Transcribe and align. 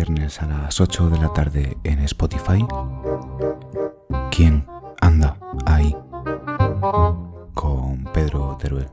viernes 0.00 0.40
a 0.40 0.46
las 0.46 0.80
8 0.80 1.10
de 1.10 1.18
la 1.18 1.30
tarde 1.34 1.76
en 1.84 1.98
Spotify. 2.00 2.66
¿Quién 4.30 4.66
anda 4.98 5.38
ahí? 5.66 5.94
Con 7.52 8.04
Pedro 8.14 8.56
Teruel. 8.58 8.88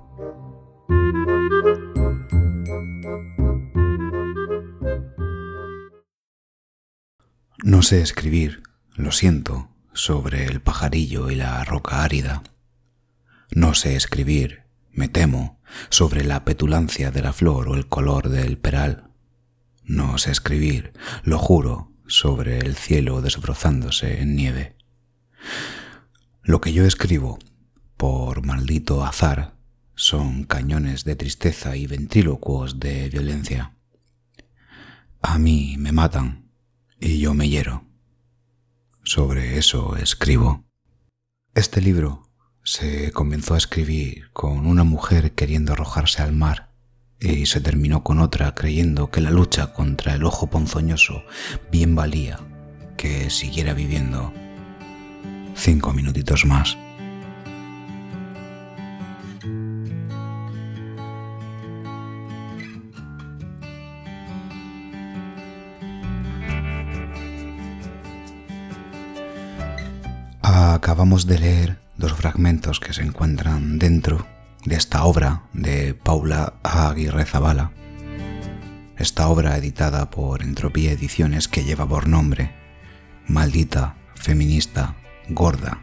No 7.64 7.82
sé 7.84 8.02
escribir, 8.02 8.64
lo 8.96 9.14
siento, 9.14 9.70
sobre 9.94 10.44
el 10.44 10.60
pajarillo 10.60 11.32
y 11.32 11.36
la 11.36 11.64
roca 11.64 12.04
árida. 12.04 12.44
No 13.56 13.76
sé 13.76 13.96
escribir, 13.96 14.64
me 14.92 15.08
temo, 15.08 15.62
sobre 15.90 16.26
la 16.26 16.44
petulancia 16.44 17.12
de 17.12 17.22
la 17.22 17.32
flor 17.32 17.70
o 17.70 17.76
el 17.76 17.88
color 17.88 18.28
del 18.28 18.58
peral. 18.58 19.07
No 19.88 20.18
sé 20.18 20.32
escribir, 20.32 20.92
lo 21.24 21.40
juro, 21.40 21.94
sobre 22.08 22.60
el 22.60 22.76
cielo 22.76 23.22
desbrozándose 23.22 24.22
en 24.22 24.36
nieve. 24.36 24.76
Lo 26.44 26.60
que 26.60 26.74
yo 26.74 26.86
escribo, 26.86 27.40
por 27.96 28.46
maldito 28.46 29.06
azar, 29.06 29.56
son 29.96 30.44
cañones 30.44 31.06
de 31.06 31.16
tristeza 31.16 31.78
y 31.78 31.88
ventrílocuos 31.88 32.82
de 32.82 33.08
violencia. 33.08 33.78
A 35.22 35.40
mí 35.40 35.78
me 35.80 35.94
matan 35.94 36.52
y 37.00 37.20
yo 37.20 37.34
me 37.34 37.48
hiero. 37.48 37.86
Sobre 39.06 39.58
eso 39.58 39.96
escribo. 39.96 40.66
Este 41.56 41.80
libro 41.80 42.30
se 42.62 43.14
comenzó 43.14 43.54
a 43.54 43.58
escribir 43.58 44.32
con 44.34 44.68
una 44.68 44.84
mujer 44.84 45.34
queriendo 45.34 45.72
arrojarse 45.72 46.22
al 46.22 46.34
mar 46.34 46.67
y 47.20 47.46
se 47.46 47.62
terminó 47.62 48.04
con 48.04 48.20
otra 48.20 48.54
creyendo 48.54 49.10
que 49.10 49.22
la 49.22 49.32
lucha 49.32 49.74
contra 49.74 50.14
el 50.14 50.24
ojo 50.24 50.48
ponzoñoso 50.48 51.24
bien 51.72 51.96
valía 51.96 52.40
que 52.96 53.30
siguiera 53.30 53.74
viviendo 53.74 54.34
cinco 55.56 55.94
minutitos 55.94 56.46
más. 56.46 56.78
Acabamos 70.42 71.28
de 71.28 71.40
leer 71.40 71.78
dos 71.98 72.14
fragmentos 72.14 72.80
que 72.80 72.94
se 72.94 73.02
encuentran 73.02 73.80
dentro 73.80 74.26
de 74.66 74.76
esta 74.76 75.04
obra 75.06 75.44
de 75.54 75.94
Paula 75.94 76.54
Aguirre 76.64 77.26
Zabala. 77.26 77.72
Esta 78.98 79.28
obra 79.28 79.58
editada 79.58 80.10
por 80.10 80.42
Entropía 80.42 80.92
Ediciones 80.92 81.48
que 81.48 81.64
lleva 81.64 81.88
por 81.88 82.08
nombre 82.08 82.52
Maldita, 83.28 83.96
feminista, 84.16 84.96
gorda 85.30 85.82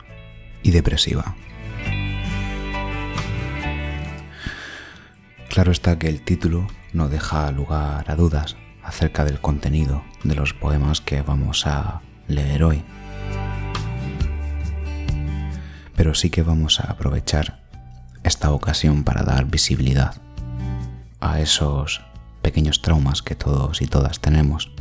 y 0.63 0.71
depresiva. 0.71 1.37
Claro 5.49 5.73
está 5.73 5.99
que 5.99 6.09
el 6.09 6.23
título 6.23 6.67
no 6.93 7.09
deja 7.09 7.51
lugar 7.53 8.11
a 8.11 8.17
dudas 8.17 8.57
acerca 8.83 9.25
del 9.25 9.41
contenido 9.41 10.03
de 10.25 10.35
los 10.35 10.53
poemas 10.55 11.01
que 11.01 11.23
vamos 11.23 11.67
a 11.67 12.01
leer 12.29 12.65
hoy 12.65 12.85
pero 15.97 16.15
sí 16.15 16.31
que 16.31 16.43
vamos 16.43 16.81
a 16.81 16.91
aprovechar 16.91 17.64
esta 18.25 18.51
ocasión 18.51 19.05
para 19.05 19.23
dar 19.23 19.45
visibilidad 19.45 20.15
a 21.21 21.41
esos 21.41 22.03
pequeños 22.43 22.83
traumas 22.83 23.23
que 23.23 23.35
todos 23.35 23.81
y 23.83 23.87
todas 23.87 24.21
tenemos 24.21 24.73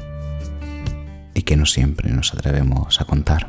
y 1.34 1.44
que 1.44 1.56
no 1.56 1.66
siempre 1.66 2.09
nos 2.12 2.34
atrevemos 2.34 3.00
a 3.00 3.06
contar. 3.06 3.48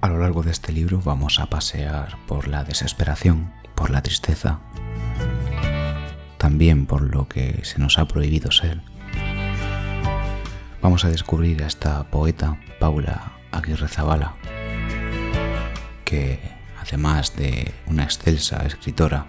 A 0.00 0.08
lo 0.08 0.18
largo 0.18 0.42
de 0.42 0.50
este 0.50 0.72
libro 0.72 1.00
vamos 1.04 1.38
a 1.38 1.46
pasear 1.46 2.16
por 2.26 2.48
la 2.48 2.64
desesperación, 2.64 3.52
por 3.74 3.90
la 3.90 4.02
tristeza, 4.02 4.60
también 6.38 6.86
por 6.86 7.02
lo 7.02 7.28
que 7.28 7.60
se 7.64 7.78
nos 7.78 7.98
ha 7.98 8.06
prohibido 8.08 8.50
ser 8.50 8.82
vamos 10.86 11.04
a 11.04 11.08
descubrir 11.08 11.64
a 11.64 11.66
esta 11.66 12.04
poeta, 12.04 12.60
Paula 12.78 13.32
Aguirre 13.50 13.88
Zabala, 13.88 14.36
además 16.80 17.36
de 17.36 17.72
una 17.86 18.04
excelsa 18.04 18.64
escritora, 18.66 19.26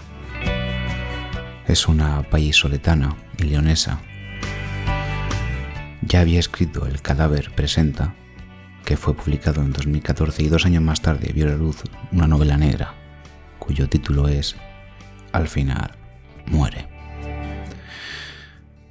es 1.67 1.87
una 1.87 2.21
vallisoletana 2.21 3.15
y 3.37 3.43
leonesa. 3.43 3.99
Ya 6.01 6.21
había 6.21 6.39
escrito 6.39 6.85
El 6.85 7.01
cadáver 7.01 7.53
presenta, 7.53 8.15
que 8.85 8.95
fue 8.95 9.15
publicado 9.15 9.61
en 9.61 9.73
2014 9.73 10.43
y 10.43 10.47
dos 10.47 10.65
años 10.65 10.83
más 10.83 11.01
tarde 11.01 11.33
vio 11.33 11.45
la 11.47 11.55
luz 11.55 11.83
una 12.11 12.27
novela 12.27 12.57
negra, 12.57 12.93
cuyo 13.59 13.89
título 13.89 14.29
es 14.29 14.55
Al 15.33 15.47
final 15.47 15.91
muere. 16.45 16.87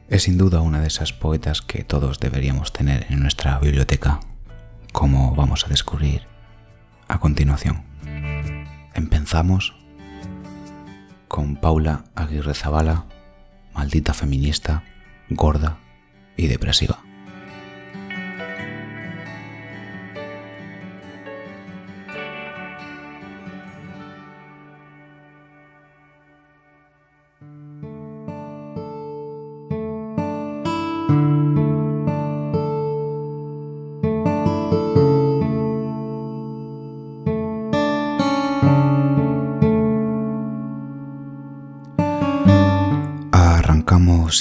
Es 0.09 0.25
sin 0.25 0.37
duda 0.37 0.61
una 0.61 0.81
de 0.81 0.89
esas 0.89 1.13
poetas 1.13 1.63
que 1.63 1.83
todos 1.83 2.21
deberíamos 2.21 2.73
tener 2.73 3.07
en 3.09 3.21
nuestra 3.21 3.59
biblioteca, 3.59 4.21
como 4.93 5.35
vamos 5.35 5.65
a 5.65 5.69
descubrir 5.69 6.36
a 7.09 7.19
continuación. 7.19 7.83
Empezamos 8.95 9.75
con 11.29 11.57
Paula 11.57 12.05
Aguirre 12.15 12.55
Zabala, 12.55 13.05
maldita 13.75 14.15
feminista, 14.15 14.85
gorda 15.29 15.79
y 16.37 16.47
depresiva. 16.47 17.06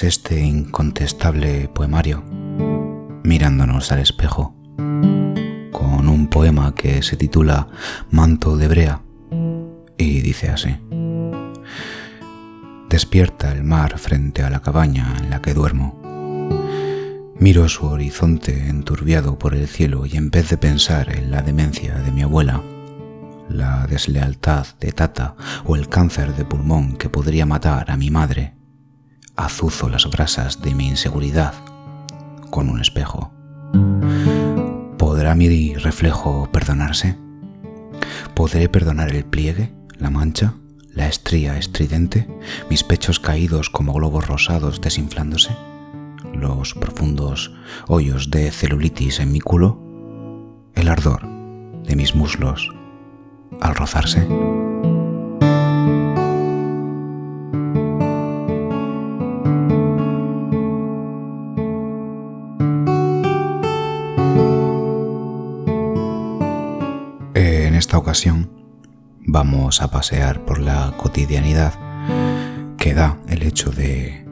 Este 0.03 0.40
incontestable 0.40 1.69
poemario 1.69 2.24
mirándonos 3.24 3.91
al 3.91 4.00
espejo 4.00 4.56
con 5.72 6.09
un 6.09 6.28
poema 6.28 6.75
que 6.75 7.02
se 7.02 7.16
titula 7.16 7.68
Manto 8.12 8.58
de 8.58 8.68
Brea 8.68 9.02
y 9.97 10.22
dice 10.22 10.50
así. 10.50 10.78
Despierta 12.90 13.52
el 13.52 13.63
mar 13.63 13.97
frente 13.97 14.44
a 14.44 14.50
la 14.50 14.62
cabaña 14.62 15.16
en 15.19 15.30
la 15.30 15.42
que 15.42 15.53
duermo. 15.53 16.00
Miro 17.40 17.68
su 17.69 17.86
horizonte 17.86 18.68
enturbiado 18.68 19.40
por 19.40 19.56
el 19.56 19.68
cielo 19.68 20.06
y 20.06 20.18
en 20.18 20.30
vez 20.30 20.50
de 20.50 20.57
pensar 20.57 21.16
en 21.16 21.31
la 21.31 21.42
demencia 21.42 21.96
de 21.96 22.12
mi 22.12 22.22
abuela, 22.22 22.62
la 23.50 23.88
deslealtad 23.88 24.68
de 24.80 24.92
Tata 24.92 25.36
o 25.63 25.75
el 25.75 25.90
cáncer 25.90 26.36
de 26.36 26.46
pulmón 26.46 26.96
que 26.96 27.09
podría 27.09 27.46
matar 27.46 27.92
a 27.92 27.97
mi 27.97 28.12
madre, 28.12 28.56
azuzo 29.35 29.90
las 29.90 30.09
brasas 30.09 30.62
de 30.62 30.75
mi 30.75 30.88
inseguridad 30.88 31.53
con 32.50 32.69
un 32.69 32.79
espejo. 32.79 33.31
¿Podrá 34.97 35.35
mi 35.35 35.75
reflejo 35.75 36.50
perdonarse? 36.51 37.18
¿Podré 38.33 38.69
perdonar 38.69 39.13
el 39.13 39.25
pliegue, 39.25 39.74
la 39.98 40.09
mancha, 40.09 40.56
la 40.92 41.07
estría 41.07 41.57
estridente, 41.57 42.27
mis 42.69 42.83
pechos 42.83 43.19
caídos 43.19 43.69
como 43.69 43.94
globos 43.94 44.27
rosados 44.27 44.81
desinflándose, 44.81 45.56
los 46.33 46.74
profundos 46.74 47.54
hoyos 47.88 48.31
de 48.31 48.51
celulitis 48.51 49.19
en 49.19 49.31
mi 49.31 49.42
culo, 49.42 49.81
el 50.75 50.88
ardor 50.88 51.27
de 51.83 51.95
mis 51.95 52.15
muslos 52.15 52.74
al 53.62 53.75
rozarse? 53.75 54.27
Vamos 69.19 69.81
a 69.81 69.91
pasear 69.91 70.45
por 70.45 70.59
la 70.59 70.94
cotidianidad 70.95 71.73
que 72.77 72.94
da 72.94 73.17
el 73.27 73.44
hecho 73.44 73.71
de 73.71 74.23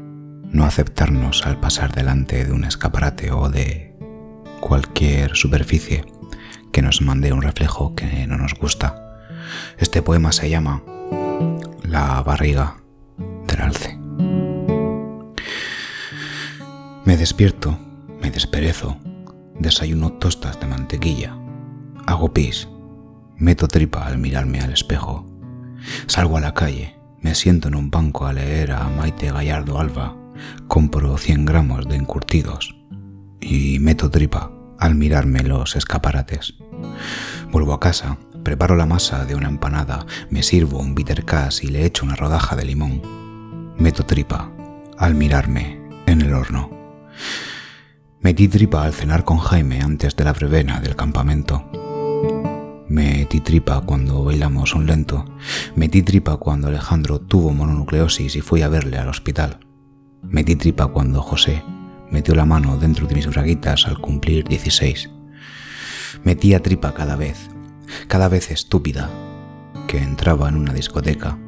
no 0.50 0.63
aceptarnos 0.63 1.45
al 1.45 1.59
pasar 1.59 1.94
delante 1.94 2.45
de 2.45 2.53
un 2.53 2.63
escaparate 2.63 3.31
o 3.31 3.50
de 3.50 3.94
cualquier 4.62 5.35
superficie 5.35 6.06
que 6.71 6.81
nos 6.81 7.01
mande 7.01 7.33
un 7.33 7.41
reflejo 7.41 7.94
que 7.94 8.25
no 8.25 8.38
nos 8.38 8.53
gusta. 8.53 9.19
Este 9.77 10.01
poema 10.01 10.31
se 10.31 10.50
llama 10.50 10.81
La 11.83 12.21
barriga 12.24 12.77
del 13.47 13.62
alce. 13.62 13.97
Me 17.03 17.18
despierto, 17.18 17.77
me 18.21 18.31
desperezo, 18.31 18.97
desayuno 19.59 20.13
tostas 20.13 20.57
de 20.62 20.68
mantequilla, 20.68 21.36
hago 22.07 22.33
pis, 22.33 22.69
meto 23.38 23.68
tripa 23.68 24.06
al 24.06 24.18
mirarme 24.18 24.59
al 24.59 24.71
espejo, 24.71 25.25
salgo 26.07 26.38
a 26.38 26.41
la 26.41 26.53
calle, 26.53 26.97
me 27.21 27.35
siento 27.35 27.68
en 27.68 27.75
un 27.75 27.89
banco 27.89 28.25
a 28.25 28.33
leer 28.33 28.71
a 28.71 28.89
Maite 28.89 29.31
Gallardo 29.31 29.80
Alba, 29.80 30.15
compro 30.68 31.18
100 31.18 31.45
gramos 31.45 31.88
de 31.88 31.95
encurtidos 31.95 32.75
y 33.39 33.80
meto 33.80 34.09
tripa 34.09 34.51
al 34.80 34.95
mirarme 34.95 35.44
los 35.44 35.75
escaparates. 35.75 36.56
Vuelvo 37.51 37.74
a 37.74 37.80
casa, 37.80 38.18
preparo 38.44 38.75
la 38.75 38.85
masa 38.85 39.25
de 39.25 39.36
una 39.36 39.47
empanada, 39.47 40.06
me 40.29 40.44
sirvo 40.44 40.79
un 40.79 40.95
bitter 40.95 41.24
cash 41.25 41.63
y 41.63 41.68
le 41.68 41.86
echo 41.86 42.06
una 42.06 42.15
rodaja 42.15 42.56
de 42.56 42.65
limón. 42.65 43.01
Meto 43.77 44.06
tripa 44.06 44.51
al 44.97 45.15
mirarme 45.15 45.81
en 46.06 46.21
el 46.21 46.33
horno. 46.33 46.69
Metí 48.21 48.47
tripa 48.47 48.83
al 48.83 48.94
cenar 48.94 49.24
con 49.25 49.38
Jaime 49.38 49.81
antes 49.81 50.15
de 50.15 50.24
la 50.24 50.33
brevena 50.33 50.79
del 50.79 50.95
campamento. 50.95 51.69
Metí 52.94 53.40
tripa 53.40 53.81
cuando 53.81 54.24
bailamos 54.24 54.75
un 54.75 54.86
lento. 54.86 55.25
Metí 55.75 56.04
tripa 56.04 56.38
cuando 56.38 56.68
Alejandro 56.68 57.19
tuvo 57.19 57.51
mononucleosis 57.51 58.36
y 58.36 58.42
fui 58.42 58.62
a 58.62 58.68
verle 58.68 59.00
al 59.00 59.10
hospital. 59.10 59.62
Metí 60.22 60.56
tripa 60.56 60.86
cuando 60.86 61.19
José 61.19 61.63
metió 62.12 62.36
la 62.36 62.45
mano 62.45 62.78
dentro 62.78 63.07
de 63.07 63.16
mis 63.16 63.25
braguitas 63.25 63.88
al 63.88 63.98
cumplir 63.98 64.44
16. 64.48 65.10
Metía 66.24 66.62
tripa 66.62 66.94
cada 66.94 67.16
vez, 67.16 67.50
cada 68.07 68.28
vez 68.28 68.51
estúpida, 68.51 69.10
que 69.88 69.98
entraba 69.98 70.48
en 70.48 70.56
una 70.56 70.72
discoteca. 70.72 71.39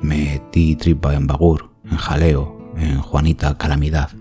Metí 0.00 0.76
tripa 0.76 1.14
en 1.14 1.26
Bagur, 1.26 1.72
en 1.84 1.96
Jaleo, 1.96 2.72
en 2.76 3.00
Juanita 3.00 3.58
Calamidad. 3.58 4.19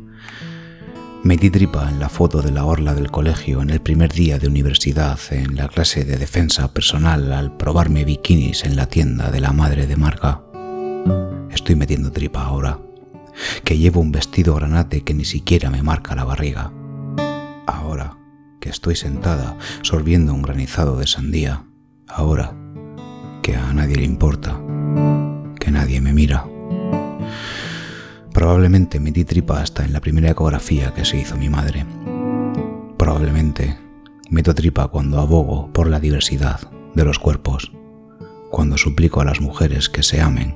Metí 1.22 1.50
tripa 1.50 1.90
en 1.90 2.00
la 2.00 2.08
foto 2.08 2.42
de 2.42 2.52
la 2.52 2.64
orla 2.64 2.94
del 2.94 3.12
colegio 3.12 3.62
en 3.62 3.70
el 3.70 3.82
primer 3.82 4.14
día 4.14 4.40
de 4.40 4.48
universidad, 4.48 5.20
en 5.32 5.56
la 5.56 5.68
clase 5.68 6.06
de 6.06 6.18
defensa 6.18 6.74
personal 6.74 7.34
al 7.34 7.58
probarme 7.58 8.06
bikinis 8.06 8.64
en 8.64 8.78
la 8.78 8.86
tienda 8.86 9.30
de 9.30 9.42
la 9.42 9.52
madre 9.52 9.86
de 9.86 9.98
Marga. 9.98 10.42
Estoy 11.52 11.76
metiendo 11.76 12.12
tripa 12.12 12.44
ahora 12.44 12.80
que 13.66 13.78
llevo 13.78 14.00
un 14.00 14.14
vestido 14.14 14.56
granate 14.56 15.02
que 15.02 15.14
ni 15.14 15.26
siquiera 15.26 15.70
me 15.70 15.84
marca 15.84 16.16
la 16.16 16.24
barriga. 16.24 16.72
Ahora 17.68 18.18
que 18.62 18.70
estoy 18.70 18.96
sentada 18.96 19.58
sorbiendo 19.82 20.34
un 20.34 20.42
granizado 20.42 20.98
de 20.98 21.08
sandía, 21.08 21.66
ahora 22.08 22.56
que 23.42 23.58
a 23.58 23.74
nadie 23.74 23.98
le 23.98 24.06
importa, 24.06 24.58
que 25.60 25.70
nadie 25.70 26.00
me 26.00 26.14
mira. 26.14 26.46
Probablemente 28.40 29.02
metí 29.02 29.26
tripa 29.26 29.62
hasta 29.62 29.84
en 29.84 29.92
la 29.92 30.00
primera 30.00 30.30
ecografía 30.30 30.94
que 30.94 31.04
se 31.04 31.18
hizo 31.18 31.36
mi 31.36 31.50
madre. 31.50 31.86
Probablemente 32.96 33.78
meto 34.30 34.56
tripa 34.56 34.88
cuando 34.88 35.20
abogo 35.20 35.70
por 35.74 35.90
la 35.90 36.00
diversidad 36.00 36.62
de 36.96 37.04
los 37.04 37.20
cuerpos, 37.20 37.74
cuando 38.50 38.78
suplico 38.78 39.20
a 39.20 39.26
las 39.26 39.42
mujeres 39.42 39.90
que 39.90 40.04
se 40.04 40.22
amen, 40.22 40.56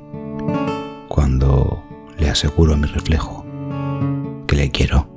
cuando 1.09 1.83
le 2.17 2.29
aseguro 2.29 2.75
a 2.75 2.77
mi 2.77 2.87
reflejo 2.87 3.45
que 4.47 4.55
le 4.55 4.71
quiero. 4.71 5.12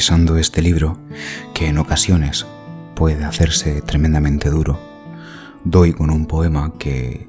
Revisando 0.00 0.38
este 0.38 0.62
libro, 0.62 0.96
que 1.52 1.66
en 1.66 1.76
ocasiones 1.76 2.46
puede 2.94 3.22
hacerse 3.22 3.82
tremendamente 3.82 4.48
duro, 4.48 4.80
doy 5.62 5.92
con 5.92 6.08
un 6.08 6.24
poema 6.24 6.72
que, 6.78 7.28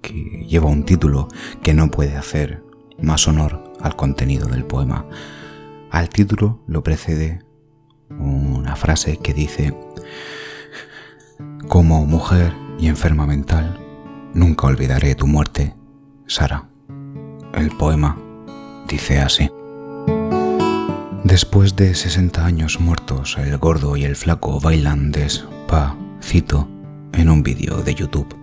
que 0.00 0.46
lleva 0.48 0.70
un 0.70 0.84
título 0.84 1.28
que 1.62 1.74
no 1.74 1.90
puede 1.90 2.16
hacer 2.16 2.64
más 3.02 3.28
honor 3.28 3.62
al 3.78 3.94
contenido 3.94 4.48
del 4.48 4.64
poema. 4.64 5.04
Al 5.90 6.08
título 6.08 6.62
lo 6.66 6.82
precede 6.82 7.44
una 8.08 8.74
frase 8.74 9.18
que 9.18 9.34
dice, 9.34 9.76
como 11.68 12.06
mujer 12.06 12.54
y 12.78 12.86
enferma 12.86 13.26
mental, 13.26 13.78
nunca 14.32 14.66
olvidaré 14.66 15.14
tu 15.14 15.26
muerte, 15.26 15.74
Sara. 16.26 16.70
El 17.52 17.68
poema 17.76 18.16
dice 18.88 19.18
así. 19.20 19.50
Después 21.28 21.76
de 21.76 21.94
60 21.94 22.42
años 22.42 22.80
muertos, 22.80 23.36
el 23.36 23.58
gordo 23.58 23.98
y 23.98 24.04
el 24.04 24.16
flaco 24.16 24.60
bailan 24.60 25.12
despacito 25.12 26.66
en 27.12 27.28
un 27.28 27.42
vídeo 27.42 27.82
de 27.82 27.94
YouTube. 27.94 28.34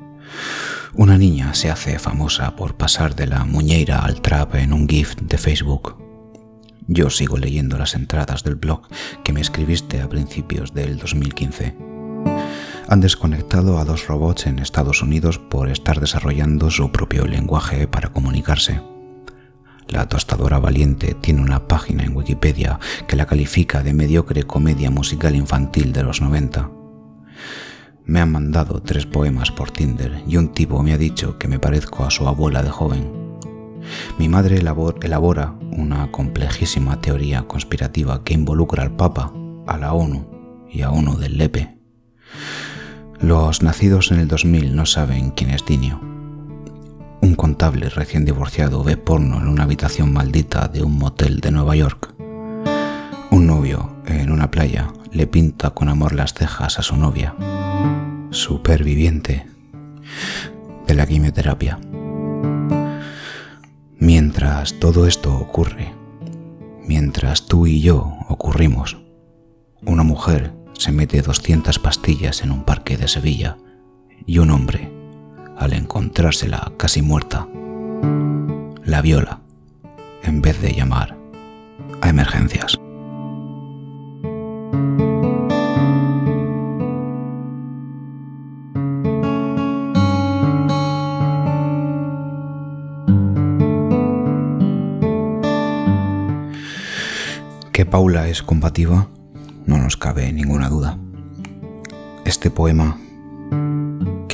Una 0.94 1.18
niña 1.18 1.56
se 1.56 1.72
hace 1.72 1.98
famosa 1.98 2.56
por 2.56 2.78
pasar 2.78 3.16
de 3.16 3.26
la 3.26 3.44
muñeira 3.44 4.06
al 4.06 4.22
trap 4.22 4.54
en 4.54 4.72
un 4.72 4.88
GIF 4.88 5.16
de 5.16 5.40
Facebook. 5.40 5.98
Yo 6.86 7.10
sigo 7.10 7.40
leyendo 7.40 7.80
las 7.80 7.96
entradas 7.96 8.44
del 8.44 8.54
blog 8.54 8.84
que 9.24 9.34
me 9.34 9.42
escribiste 9.42 10.02
a 10.02 10.08
principios 10.08 10.72
del 10.76 11.00
2015. 11.00 11.76
Han 12.88 13.02
desconectado 13.02 13.80
a 13.80 13.84
dos 13.84 14.06
robots 14.06 14.46
en 14.46 14.60
Estados 14.60 15.02
Unidos 15.02 15.40
por 15.40 15.70
estar 15.70 16.00
desarrollando 16.00 16.70
su 16.70 16.92
propio 16.92 17.26
lenguaje 17.26 17.88
para 17.88 18.10
comunicarse. 18.10 18.80
La 19.88 20.08
tostadora 20.08 20.60
valiente 20.60 21.14
tiene 21.14 21.42
una 21.42 21.68
página 21.68 22.04
en 22.04 22.16
Wikipedia 22.16 22.80
que 23.08 23.16
la 23.16 23.26
califica 23.26 23.84
de 23.84 23.94
mediocre 23.94 24.44
comedia 24.44 24.90
musical 24.90 25.36
infantil 25.36 25.94
de 25.94 26.04
los 26.04 26.22
90. 26.22 26.72
Me 28.06 28.20
han 28.20 28.32
mandado 28.32 28.82
tres 28.82 29.06
poemas 29.06 29.52
por 29.52 29.72
Tinder 29.72 30.24
y 30.28 30.38
un 30.38 30.54
tipo 30.54 30.82
me 30.84 30.94
ha 30.94 30.98
dicho 30.98 31.38
que 31.38 31.48
me 31.48 31.60
parezco 31.60 32.04
a 32.04 32.12
su 32.12 32.28
abuela 32.28 32.64
de 32.64 32.70
joven. 32.70 33.26
Mi 34.18 34.30
madre 34.30 34.58
elabora 34.58 35.56
una 35.72 36.12
complejísima 36.12 37.02
teoría 37.02 37.44
conspirativa 37.44 38.24
que 38.24 38.34
involucra 38.34 38.84
al 38.84 38.96
Papa, 38.96 39.34
a 39.68 39.78
la 39.78 39.94
ONU 39.94 40.66
y 40.70 40.82
a 40.82 40.90
uno 40.90 41.16
del 41.16 41.38
Lepe. 41.38 41.78
Los 43.20 43.62
nacidos 43.62 44.12
en 44.12 44.20
el 44.20 44.28
2000 44.28 44.76
no 44.76 44.86
saben 44.86 45.32
quién 45.32 45.52
es 45.52 45.66
Dinio. 45.66 46.15
Un 47.26 47.34
contable 47.34 47.90
recién 47.90 48.24
divorciado 48.24 48.84
ve 48.84 48.98
porno 48.98 49.42
en 49.42 49.48
una 49.48 49.64
habitación 49.64 50.14
maldita 50.14 50.68
de 50.68 50.84
un 50.84 51.00
motel 51.00 51.40
de 51.40 51.50
Nueva 51.50 51.76
York. 51.76 52.14
Un 53.32 53.48
novio 53.48 53.96
en 54.06 54.32
una 54.32 54.52
playa 54.52 54.94
le 55.12 55.26
pinta 55.26 55.72
con 55.72 55.90
amor 55.90 56.14
las 56.14 56.36
cejas 56.36 56.78
a 56.78 56.84
su 56.84 56.96
novia 56.96 57.36
superviviente 58.30 59.48
de 60.86 60.94
la 60.94 61.08
quimioterapia. 61.08 61.80
Mientras 63.98 64.80
todo 64.80 65.08
esto 65.08 65.36
ocurre, 65.36 65.96
mientras 66.88 67.48
tú 67.48 67.66
y 67.66 67.82
yo 67.82 68.20
ocurrimos, 68.30 68.98
una 69.84 70.04
mujer 70.04 70.54
se 70.74 70.92
mete 70.92 71.24
200 71.24 71.80
pastillas 71.80 72.44
en 72.44 72.52
un 72.52 72.66
parque 72.66 72.98
de 72.98 73.08
Sevilla 73.08 73.58
y 74.28 74.38
un 74.38 74.52
hombre, 74.52 75.05
al 75.58 75.74
encontrársela 75.74 76.72
casi 76.78 77.02
muerta, 77.02 77.48
la 78.84 79.02
viola 79.02 79.40
en 80.24 80.42
vez 80.42 80.62
de 80.62 80.74
llamar 80.74 81.18
a 82.02 82.10
emergencias. 82.10 82.78
Que 97.72 97.86
Paula 97.86 98.30
es 98.30 98.42
combativa, 98.42 99.10
no 99.66 99.78
nos 99.78 99.98
cabe 99.98 100.32
ninguna 100.32 100.70
duda. 100.70 100.98
Este 102.24 102.50
poema 102.50 102.98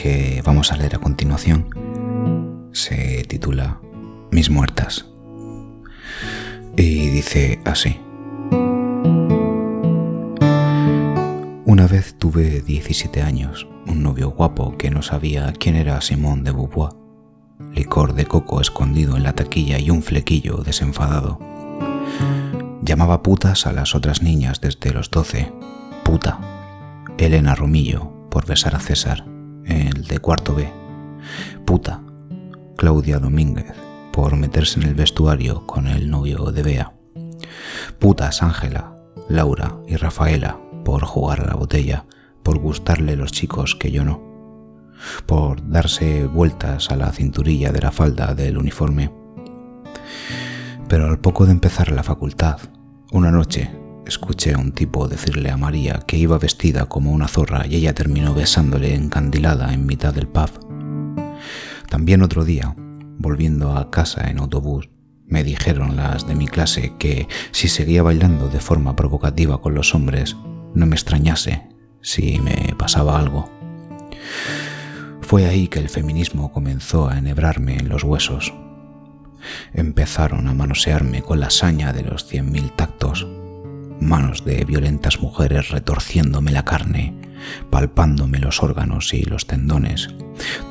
que 0.02 0.42
vamos 0.44 0.72
a 0.72 0.78
leer 0.78 0.96
a 0.96 1.00
continuación 1.00 2.70
se 2.72 3.24
titula 3.28 3.80
Mis 4.32 4.50
muertas 4.50 5.06
y 6.76 7.10
dice 7.10 7.60
así. 7.66 8.00
Una 11.66 11.86
vez 11.86 12.16
tuve 12.18 12.62
17 12.62 13.22
años, 13.22 13.68
un 13.86 14.02
novio 14.02 14.32
guapo 14.32 14.76
que 14.76 14.90
no 14.90 15.04
sabía 15.04 15.54
quién 15.54 15.76
era 15.76 16.02
Simón 16.02 16.44
de 16.44 16.52
Beauvoir, 16.52 16.94
licor 17.76 18.14
de 18.14 18.26
coco 18.26 18.60
escondido 18.60 19.18
en 19.18 19.24
la 19.24 19.34
taquilla 19.34 19.78
y 19.78 19.92
un 19.92 20.02
flequillo 20.02 20.64
desenfadado. 20.64 21.38
Llamaba 22.82 23.22
putas 23.22 23.68
a 23.68 23.72
las 23.72 23.94
otras 23.94 24.24
niñas 24.24 24.62
desde 24.62 24.94
los 24.94 25.12
doce. 25.12 25.54
Puta. 26.04 26.40
Elena 27.20 27.54
Romillo, 27.54 28.12
por 28.32 28.48
besar 28.48 28.74
a 28.74 28.80
César, 28.80 29.31
el 29.66 30.06
de 30.06 30.20
cuarto 30.20 30.56
B. 30.56 30.72
Puta. 31.66 32.02
Claudia 32.78 33.20
Domínguez, 33.20 33.74
por 34.12 34.36
meterse 34.36 34.80
en 34.80 34.88
el 34.88 34.96
vestuario 34.96 35.68
con 35.68 35.88
el 35.88 36.10
novio 36.10 36.52
de 36.52 36.64
Bea. 36.64 36.94
Putas 38.00 38.42
Ángela, 38.42 38.96
Laura 39.30 39.78
y 39.88 39.98
Rafaela 39.98 40.60
por 40.84 41.04
jugar 41.06 41.42
a 41.42 41.48
la 41.48 41.56
botella, 41.56 42.06
por 42.44 42.58
gustarle 42.58 43.16
los 43.16 43.32
chicos 43.32 43.76
que 43.76 43.92
yo 43.92 44.04
no, 44.04 44.22
por 45.26 45.70
darse 45.70 46.26
vueltas 46.26 46.90
a 46.92 46.96
la 46.96 47.12
cinturilla 47.12 47.72
de 47.72 47.82
la 47.82 47.92
falda 47.92 48.34
del 48.34 48.58
uniforme. 48.58 49.12
Pero 50.88 51.08
al 51.08 51.20
poco 51.20 51.46
de 51.46 51.52
empezar 51.52 51.92
la 51.92 52.04
facultad, 52.04 52.60
una 53.12 53.32
noche 53.32 53.81
escuché 54.12 54.54
a 54.54 54.58
un 54.58 54.74
tipo 54.74 55.08
decirle 55.08 55.52
a 55.52 55.58
María 55.58 56.04
que 56.06 56.18
iba 56.18 56.38
vestida 56.38 56.86
como 56.86 57.14
una 57.14 57.30
zorra 57.30 57.66
y 57.66 57.76
ella 57.76 57.96
terminó 57.96 58.34
besándole 58.34 58.94
encandilada 58.94 59.74
en 59.74 59.86
mitad 59.86 60.14
del 60.14 60.28
pub. 60.28 60.50
También 61.90 62.22
otro 62.22 62.44
día, 62.44 62.76
volviendo 63.18 63.78
a 63.78 63.90
casa 63.90 64.30
en 64.30 64.40
autobús, 64.40 64.90
me 65.28 65.46
dijeron 65.46 65.96
las 65.96 66.28
de 66.28 66.36
mi 66.36 66.46
clase 66.46 66.94
que 67.00 67.30
si 67.52 67.70
seguía 67.70 68.04
bailando 68.04 68.50
de 68.50 68.60
forma 68.60 68.98
provocativa 68.98 69.62
con 69.62 69.76
los 69.76 69.96
hombres, 69.96 70.36
no 70.76 70.86
me 70.86 70.96
extrañase 70.96 71.70
si 72.02 72.38
me 72.40 72.76
pasaba 72.78 73.18
algo. 73.18 73.50
Fue 75.22 75.46
ahí 75.46 75.70
que 75.70 75.80
el 75.80 75.88
feminismo 75.88 76.52
comenzó 76.52 77.08
a 77.08 77.18
enhebrarme 77.18 77.78
en 77.78 77.88
los 77.88 78.04
huesos. 78.04 78.54
Empezaron 79.74 80.50
a 80.50 80.54
manosearme 80.54 81.22
con 81.22 81.40
la 81.40 81.50
saña 81.50 81.94
de 81.94 82.04
los 82.04 82.26
cien 82.26 82.52
mil 82.52 82.74
tactos, 82.74 83.26
manos 84.02 84.44
de 84.44 84.66
violentas 84.66 85.22
mujeres 85.22 85.70
retorciéndome 85.70 86.52
la 86.52 86.66
carne, 86.66 87.16
palpándome 87.70 88.40
los 88.40 88.62
órganos 88.64 89.14
y 89.14 89.24
los 89.24 89.48
tendones, 89.48 90.10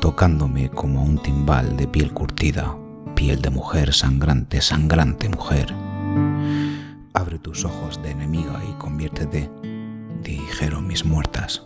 tocándome 0.01 0.69
como 0.69 1.03
un 1.03 1.19
timbal 1.23 1.77
de 1.77 1.87
piel 1.87 2.13
curtida, 2.13 2.77
piel 3.15 3.41
de 3.41 3.51
mujer 3.51 3.95
sangrante, 3.95 4.61
sangrante 4.61 5.29
mujer. 5.29 5.73
Abre 7.15 7.39
tus 7.39 7.65
ojos 7.65 8.03
de 8.03 8.11
enemiga 8.11 8.61
y 8.69 8.73
conviértete, 8.75 9.51
dijeron 10.23 10.87
mis 10.87 11.05
muertas. 11.05 11.63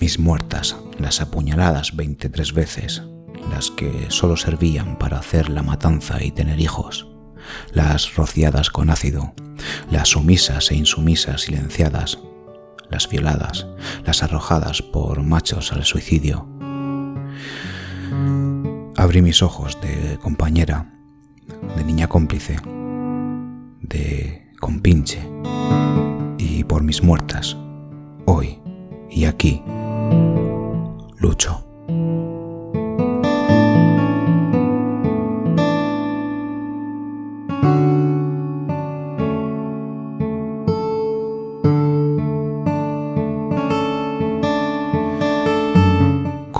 Mis 0.00 0.18
muertas, 0.18 0.76
las 0.98 1.20
apuñaladas 1.20 1.94
veintitrés 1.94 2.52
veces, 2.52 3.02
las 3.50 3.70
que 3.70 4.06
solo 4.08 4.36
servían 4.36 4.98
para 4.98 5.18
hacer 5.18 5.48
la 5.48 5.62
matanza 5.62 6.22
y 6.22 6.30
tener 6.30 6.60
hijos, 6.60 7.11
las 7.72 8.14
rociadas 8.14 8.70
con 8.70 8.90
ácido, 8.90 9.34
las 9.90 10.08
sumisas 10.08 10.70
e 10.70 10.76
insumisas 10.76 11.42
silenciadas, 11.42 12.18
las 12.90 13.08
violadas, 13.08 13.66
las 14.04 14.22
arrojadas 14.22 14.82
por 14.82 15.22
machos 15.22 15.72
al 15.72 15.84
suicidio, 15.84 16.48
Abrí 18.96 19.22
mis 19.22 19.42
ojos 19.42 19.78
de 19.80 20.18
compañera, 20.18 20.92
de 21.76 21.84
niña 21.84 22.08
cómplice, 22.08 22.56
de 23.80 24.50
compinche, 24.60 25.20
y 26.38 26.62
por 26.64 26.82
mis 26.82 27.02
muertas, 27.02 27.56
hoy 28.26 28.60
y 29.10 29.24
aquí, 29.24 29.62
lucho. 31.18 31.66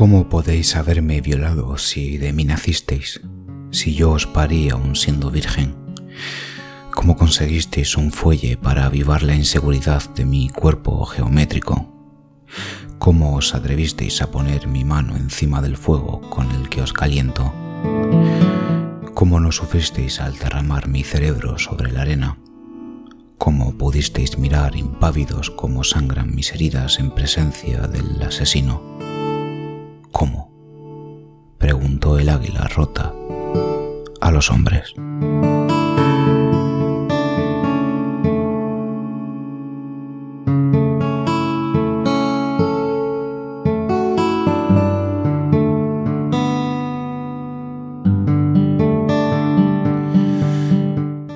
¿Cómo 0.02 0.28
podéis 0.28 0.74
haberme 0.74 1.20
violado 1.20 1.78
si 1.78 2.18
de 2.18 2.32
mí 2.32 2.44
nacisteis, 2.44 3.20
si 3.70 3.94
yo 3.94 4.10
os 4.10 4.26
parí 4.26 4.68
aún 4.68 4.96
siendo 4.96 5.30
virgen? 5.30 5.76
¿Cómo 6.92 7.16
conseguisteis 7.16 7.96
un 7.96 8.10
fuelle 8.10 8.56
para 8.56 8.86
avivar 8.86 9.22
la 9.22 9.36
inseguridad 9.36 10.02
de 10.16 10.24
mi 10.24 10.48
cuerpo 10.48 11.04
geométrico? 11.04 11.88
¿Cómo 12.98 13.36
os 13.36 13.54
atrevisteis 13.54 14.20
a 14.22 14.32
poner 14.32 14.66
mi 14.66 14.82
mano 14.82 15.14
encima 15.14 15.62
del 15.62 15.76
fuego 15.76 16.20
con 16.30 16.50
el 16.50 16.68
que 16.68 16.82
os 16.82 16.92
caliento? 16.92 17.54
¿Cómo 19.14 19.38
no 19.38 19.52
sufristeis 19.52 20.20
al 20.20 20.36
derramar 20.36 20.88
mi 20.88 21.04
cerebro 21.04 21.60
sobre 21.60 21.92
la 21.92 22.00
arena? 22.00 22.38
¿Cómo 23.38 23.78
pudisteis 23.78 24.36
mirar 24.36 24.74
impávidos 24.74 25.50
cómo 25.50 25.84
sangran 25.84 26.34
mis 26.34 26.52
heridas 26.52 26.98
en 26.98 27.12
presencia 27.12 27.82
del 27.86 28.20
asesino? 28.20 29.11
¿Cómo? 30.12 30.52
preguntó 31.58 32.18
el 32.18 32.28
águila 32.28 32.68
rota 32.68 33.12
a 34.20 34.30
los 34.30 34.50
hombres. 34.50 34.94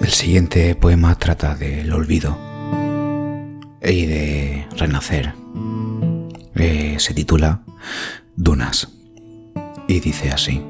El 0.00 0.12
siguiente 0.12 0.74
poema 0.76 1.14
trata 1.16 1.54
del 1.54 1.92
olvido 1.92 2.36
y 3.82 4.06
de 4.06 4.66
renacer. 4.76 5.34
Eh, 6.54 6.96
se 6.98 7.14
titula 7.14 7.62
Dunas. 8.36 8.88
Y 9.88 10.00
dice 10.00 10.30
así. 10.30 10.62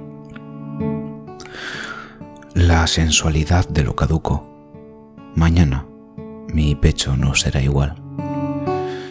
La 2.54 2.86
sensualidad 2.86 3.68
de 3.68 3.82
lo 3.82 3.96
caduco. 3.96 4.48
Mañana 5.34 5.84
mi 6.54 6.76
pecho 6.76 7.16
no 7.16 7.34
será 7.34 7.60
igual. 7.60 7.96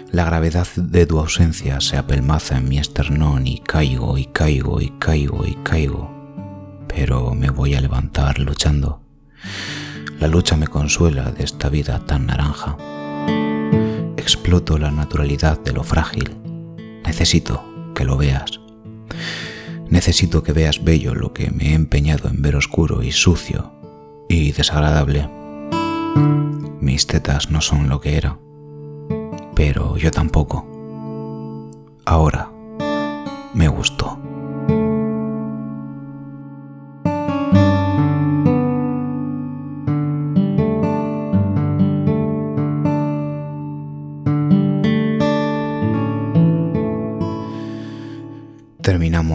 La 0.09 0.23
gravedad 0.23 0.67
de 0.77 1.05
tu 1.05 1.19
ausencia 1.19 1.81
se 1.81 1.97
apelmaza 1.97 2.57
en 2.57 2.69
mi 2.69 2.77
esternón 2.77 3.45
y 3.45 3.59
caigo 3.59 4.17
y 4.17 4.25
caigo 4.27 4.79
y 4.79 4.89
caigo 4.99 5.45
y 5.45 5.55
caigo. 5.55 6.09
Pero 6.87 7.35
me 7.35 7.49
voy 7.49 7.75
a 7.75 7.81
levantar 7.81 8.39
luchando. 8.39 9.01
La 10.17 10.29
lucha 10.29 10.55
me 10.55 10.67
consuela 10.67 11.29
de 11.31 11.43
esta 11.43 11.67
vida 11.67 11.99
tan 12.05 12.27
naranja. 12.27 12.77
Exploto 14.15 14.77
la 14.77 14.91
naturalidad 14.91 15.59
de 15.59 15.73
lo 15.73 15.83
frágil. 15.83 16.37
Necesito 17.05 17.74
que 17.95 18.05
lo 18.05 18.17
veas. 18.17 18.59
Necesito 19.89 20.43
que 20.43 20.53
veas 20.53 20.83
bello 20.83 21.15
lo 21.15 21.33
que 21.33 21.49
me 21.49 21.71
he 21.71 21.73
empeñado 21.73 22.29
en 22.29 22.43
ver 22.43 22.55
oscuro 22.55 23.01
y 23.01 23.11
sucio 23.11 23.71
y 24.29 24.51
desagradable. 24.51 25.27
Mis 26.79 27.07
tetas 27.07 27.49
no 27.49 27.61
son 27.61 27.89
lo 27.89 27.99
que 28.01 28.17
era, 28.17 28.37
pero 29.55 29.97
yo 29.97 30.11
tampoco. 30.11 30.67
Ahora 32.05 32.51
me 33.55 33.67
gustó. 33.67 34.24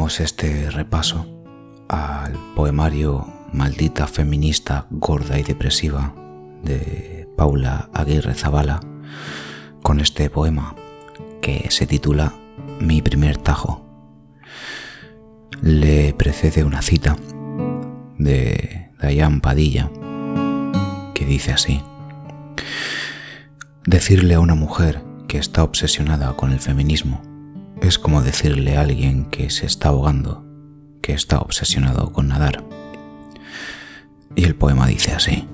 Este 0.08 0.70
repaso 0.70 1.26
al 1.88 2.32
poemario 2.56 3.26
Maldita 3.52 4.06
feminista 4.06 4.86
gorda 4.90 5.38
y 5.38 5.42
depresiva 5.42 6.14
de 6.62 7.28
Paula 7.36 7.90
Aguirre 7.92 8.34
Zavala 8.34 8.80
con 9.82 10.00
este 10.00 10.30
poema 10.30 10.74
que 11.42 11.66
se 11.70 11.86
titula 11.86 12.32
Mi 12.80 13.02
primer 13.02 13.36
tajo. 13.36 13.86
Le 15.60 16.14
precede 16.14 16.64
una 16.64 16.80
cita 16.80 17.16
de 18.18 18.90
Dayan 19.00 19.40
Padilla 19.40 19.90
que 21.14 21.26
dice 21.26 21.52
así. 21.52 21.82
Decirle 23.84 24.34
a 24.34 24.40
una 24.40 24.54
mujer 24.54 25.04
que 25.28 25.38
está 25.38 25.62
obsesionada 25.62 26.34
con 26.36 26.52
el 26.52 26.58
feminismo 26.58 27.29
es 27.80 27.98
como 27.98 28.22
decirle 28.22 28.76
a 28.76 28.82
alguien 28.82 29.24
que 29.26 29.50
se 29.50 29.66
está 29.66 29.88
ahogando, 29.88 30.44
que 31.00 31.12
está 31.12 31.38
obsesionado 31.38 32.12
con 32.12 32.28
nadar. 32.28 32.64
Y 34.36 34.44
el 34.44 34.54
poema 34.54 34.86
dice 34.86 35.12
así. 35.12 35.48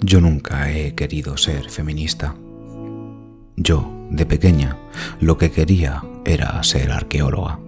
Yo 0.00 0.20
nunca 0.20 0.70
he 0.70 0.94
querido 0.94 1.36
ser 1.36 1.70
feminista. 1.70 2.34
Yo, 3.56 3.90
de 4.10 4.26
pequeña, 4.26 4.76
lo 5.20 5.38
que 5.38 5.50
quería 5.50 6.02
era 6.24 6.62
ser 6.62 6.92
arqueóloga. 6.92 7.58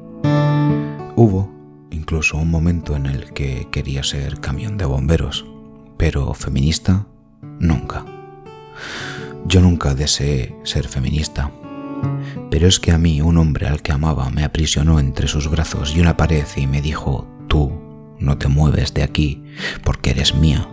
Hubo 1.17 1.51
incluso 1.91 2.37
un 2.37 2.51
momento 2.51 2.95
en 2.95 3.07
el 3.07 3.33
que 3.33 3.69
quería 3.71 4.03
ser 4.03 4.41
camión 4.41 4.77
de 4.77 4.85
bomberos, 4.85 5.45
pero 5.97 6.33
feminista 6.35 7.07
nunca. 7.59 8.05
Yo 9.47 9.61
nunca 9.61 9.95
deseé 9.95 10.55
ser 10.65 10.87
feminista 10.87 11.51
pero 12.51 12.67
es 12.67 12.81
que 12.81 12.93
a 12.93 12.99
mí 12.99 13.21
un 13.21 13.39
hombre 13.39 13.67
al 13.67 13.83
que 13.83 13.93
amaba 13.93 14.31
me 14.31 14.45
aprisionó 14.45 14.99
entre 15.01 15.29
sus 15.29 15.51
brazos 15.51 15.95
y 15.95 16.01
una 16.01 16.17
pared 16.17 16.45
y 16.57 16.67
me 16.67 16.83
dijo, 16.83 17.27
tú 17.49 17.73
no 18.19 18.39
te 18.39 18.49
mueves 18.49 18.93
de 18.95 19.03
aquí 19.03 19.45
porque 19.85 20.11
eres 20.11 20.35
mía. 20.35 20.69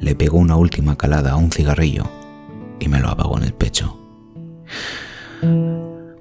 le 0.00 0.14
pegó 0.14 0.38
una 0.38 0.56
última 0.56 0.96
calada 0.96 1.32
a 1.32 1.36
un 1.36 1.50
cigarrillo 1.50 2.04
y 2.78 2.88
me 2.88 3.00
lo 3.00 3.08
apagó 3.08 3.38
en 3.38 3.44
el 3.44 3.54
pecho. 3.54 3.98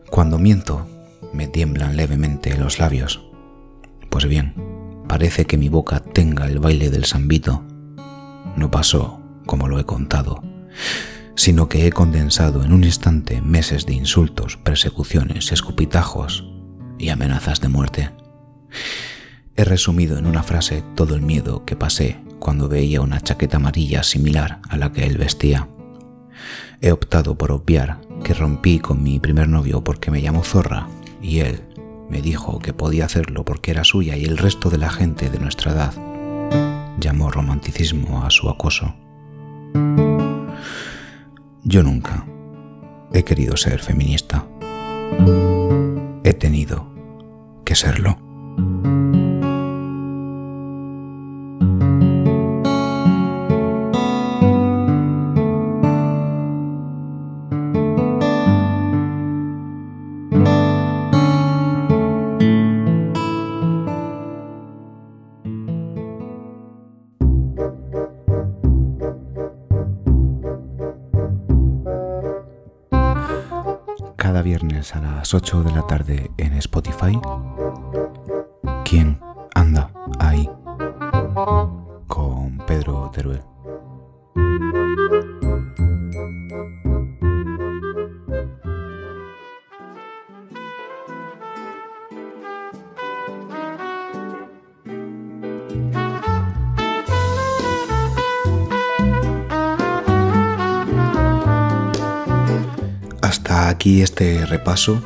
Cuando 0.09 0.37
miento, 0.37 0.87
me 1.33 1.47
tiemblan 1.47 1.97
levemente 1.97 2.57
los 2.57 2.79
labios. 2.79 3.25
Pues 4.09 4.25
bien, 4.27 4.53
parece 5.07 5.45
que 5.45 5.57
mi 5.57 5.69
boca 5.69 5.99
tenga 5.99 6.45
el 6.45 6.59
baile 6.59 6.89
del 6.89 7.05
sambito. 7.05 7.63
No 8.55 8.69
pasó 8.69 9.19
como 9.45 9.67
lo 9.67 9.79
he 9.79 9.85
contado, 9.85 10.41
sino 11.35 11.69
que 11.69 11.87
he 11.87 11.91
condensado 11.91 12.63
en 12.63 12.73
un 12.73 12.83
instante 12.83 13.41
meses 13.41 13.85
de 13.85 13.93
insultos, 13.93 14.57
persecuciones, 14.57 15.51
escupitajos 15.51 16.47
y 16.97 17.09
amenazas 17.09 17.59
de 17.61 17.69
muerte. 17.69 18.09
He 19.55 19.63
resumido 19.63 20.17
en 20.17 20.25
una 20.25 20.43
frase 20.43 20.83
todo 20.95 21.15
el 21.15 21.21
miedo 21.21 21.65
que 21.65 21.75
pasé 21.75 22.19
cuando 22.39 22.67
veía 22.67 23.01
una 23.01 23.21
chaqueta 23.21 23.57
amarilla 23.57 24.03
similar 24.03 24.61
a 24.69 24.77
la 24.77 24.91
que 24.91 25.05
él 25.05 25.17
vestía. 25.17 25.69
He 26.81 26.91
optado 26.91 27.37
por 27.37 27.51
obviar 27.51 28.01
que 28.23 28.33
rompí 28.33 28.79
con 28.79 29.03
mi 29.03 29.19
primer 29.19 29.47
novio 29.47 29.83
porque 29.83 30.11
me 30.11 30.21
llamó 30.21 30.43
zorra 30.43 30.87
y 31.21 31.39
él 31.39 31.61
me 32.09 32.21
dijo 32.21 32.59
que 32.59 32.73
podía 32.73 33.05
hacerlo 33.05 33.45
porque 33.45 33.71
era 33.71 33.83
suya 33.83 34.17
y 34.17 34.25
el 34.25 34.37
resto 34.37 34.69
de 34.69 34.77
la 34.77 34.89
gente 34.89 35.29
de 35.29 35.39
nuestra 35.39 35.71
edad 35.71 35.93
llamó 36.99 37.31
romanticismo 37.31 38.25
a 38.25 38.29
su 38.29 38.49
acoso. 38.49 38.95
Yo 41.65 41.81
nunca 41.81 42.25
he 43.13 43.23
querido 43.23 43.55
ser 43.55 43.79
feminista. 43.79 44.45
He 46.25 46.33
tenido 46.33 46.87
que 47.63 47.75
serlo. 47.75 48.17
Viernes 74.83 74.95
a 74.95 75.01
las 75.01 75.33
8 75.33 75.63
de 75.63 75.71
la 75.71 75.87
tarde 75.87 76.31
en 76.37 76.53
Spotify. 76.53 77.17
¿Quién 78.83 79.19
aquí 103.73 104.03
este 104.03 104.45
repaso 104.45 105.01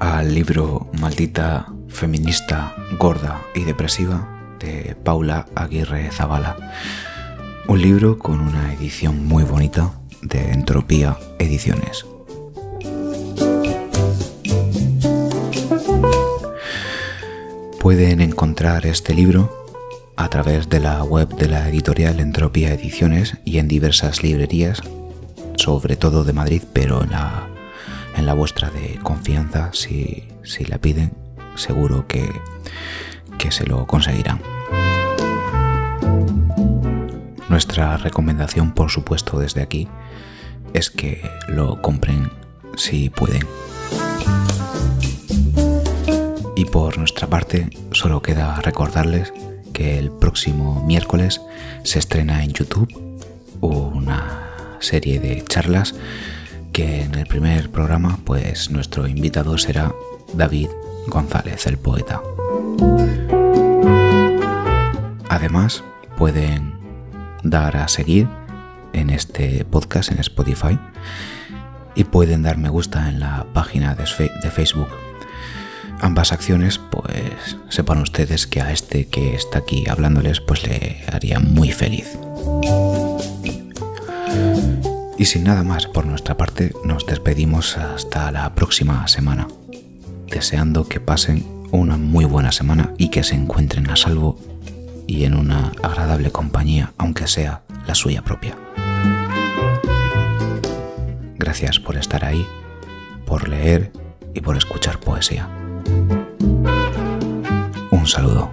al 0.00 0.34
libro 0.34 0.90
Maldita 0.98 1.72
feminista, 1.86 2.74
gorda 2.98 3.42
y 3.54 3.62
depresiva 3.62 4.28
de 4.58 4.96
Paula 5.04 5.46
Aguirre 5.54 6.10
Zavala. 6.10 6.56
Un 7.68 7.80
libro 7.80 8.18
con 8.18 8.40
una 8.40 8.74
edición 8.74 9.24
muy 9.24 9.44
bonita 9.44 9.92
de 10.20 10.50
Entropía 10.50 11.16
Ediciones. 11.38 12.04
Pueden 17.78 18.20
encontrar 18.20 18.84
este 18.84 19.14
libro 19.14 19.68
a 20.16 20.28
través 20.28 20.68
de 20.68 20.80
la 20.80 21.04
web 21.04 21.28
de 21.36 21.46
la 21.46 21.68
editorial 21.68 22.18
Entropía 22.18 22.74
Ediciones 22.74 23.36
y 23.44 23.58
en 23.58 23.68
diversas 23.68 24.24
librerías, 24.24 24.82
sobre 25.54 25.94
todo 25.94 26.24
de 26.24 26.32
Madrid, 26.32 26.62
pero 26.72 27.04
en 27.04 27.12
la, 27.12 27.49
en 28.16 28.26
la 28.26 28.34
vuestra 28.34 28.70
de 28.70 28.98
confianza, 29.02 29.70
si, 29.72 30.28
si 30.42 30.64
la 30.64 30.78
piden, 30.78 31.12
seguro 31.54 32.06
que, 32.06 32.28
que 33.38 33.50
se 33.50 33.66
lo 33.66 33.86
conseguirán. 33.86 34.40
Nuestra 37.48 37.96
recomendación, 37.96 38.72
por 38.72 38.90
supuesto, 38.90 39.38
desde 39.38 39.62
aquí, 39.62 39.88
es 40.72 40.90
que 40.90 41.28
lo 41.48 41.82
compren 41.82 42.30
si 42.76 43.10
pueden. 43.10 43.46
Y 46.56 46.64
por 46.66 46.98
nuestra 46.98 47.26
parte, 47.26 47.70
solo 47.92 48.22
queda 48.22 48.60
recordarles 48.60 49.32
que 49.72 49.98
el 49.98 50.10
próximo 50.10 50.84
miércoles 50.86 51.40
se 51.82 51.98
estrena 51.98 52.44
en 52.44 52.52
YouTube 52.52 52.88
una 53.60 54.50
serie 54.80 55.20
de 55.20 55.44
charlas 55.44 55.94
en 56.82 57.14
el 57.14 57.26
primer 57.26 57.70
programa 57.70 58.18
pues 58.24 58.70
nuestro 58.70 59.06
invitado 59.06 59.56
será 59.58 59.92
David 60.34 60.68
González, 61.06 61.66
el 61.66 61.78
poeta. 61.78 62.20
Además, 65.28 65.84
pueden 66.16 66.74
dar 67.42 67.76
a 67.76 67.88
seguir 67.88 68.28
en 68.92 69.10
este 69.10 69.64
podcast 69.64 70.10
en 70.10 70.18
Spotify 70.18 70.78
y 71.94 72.04
pueden 72.04 72.42
dar 72.42 72.58
me 72.58 72.68
gusta 72.68 73.08
en 73.08 73.20
la 73.20 73.46
página 73.52 73.94
de 73.94 74.06
Facebook 74.50 74.88
ambas 76.00 76.32
acciones, 76.32 76.78
pues 76.78 77.56
sepan 77.68 78.00
ustedes 78.00 78.46
que 78.46 78.60
a 78.60 78.72
este 78.72 79.08
que 79.08 79.34
está 79.34 79.58
aquí 79.58 79.84
hablándoles, 79.88 80.40
pues 80.40 80.66
le 80.66 81.04
haría 81.12 81.38
muy 81.40 81.72
feliz. 81.72 82.18
Y 85.20 85.26
sin 85.26 85.44
nada 85.44 85.62
más 85.64 85.86
por 85.86 86.06
nuestra 86.06 86.38
parte, 86.38 86.72
nos 86.82 87.04
despedimos 87.04 87.76
hasta 87.76 88.32
la 88.32 88.54
próxima 88.54 89.06
semana, 89.06 89.48
deseando 90.28 90.88
que 90.88 90.98
pasen 90.98 91.44
una 91.72 91.98
muy 91.98 92.24
buena 92.24 92.52
semana 92.52 92.94
y 92.96 93.10
que 93.10 93.22
se 93.22 93.34
encuentren 93.34 93.90
a 93.90 93.96
salvo 93.96 94.40
y 95.06 95.24
en 95.24 95.34
una 95.34 95.72
agradable 95.82 96.30
compañía, 96.30 96.94
aunque 96.96 97.26
sea 97.26 97.60
la 97.86 97.94
suya 97.94 98.22
propia. 98.22 98.56
Gracias 101.36 101.78
por 101.78 101.98
estar 101.98 102.24
ahí, 102.24 102.46
por 103.26 103.46
leer 103.46 103.92
y 104.32 104.40
por 104.40 104.56
escuchar 104.56 105.00
poesía. 105.00 105.50
Un 107.90 108.06
saludo. 108.06 108.50